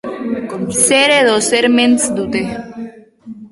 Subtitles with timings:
[0.85, 2.43] Zer edo zer ments dute.